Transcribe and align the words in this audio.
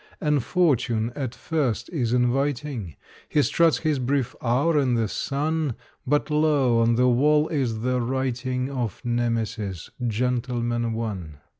And 0.19 0.41
fortune 0.43 1.13
at 1.15 1.35
first 1.35 1.87
is 1.91 2.11
inviting 2.11 2.95
He 3.29 3.43
struts 3.43 3.77
his 3.77 3.99
brief 3.99 4.35
hour 4.41 4.79
in 4.79 4.95
the 4.95 5.07
sun 5.07 5.75
But, 6.07 6.31
lo! 6.31 6.79
on 6.79 6.95
the 6.95 7.07
wall 7.07 7.47
is 7.49 7.81
the 7.81 8.01
writing 8.01 8.71
Of 8.71 9.05
Nemesis, 9.05 9.91
"Gentleman, 10.07 10.93
One". 10.93 11.37